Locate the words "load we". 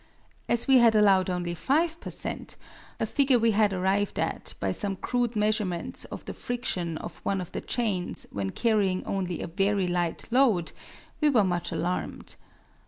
10.31-11.29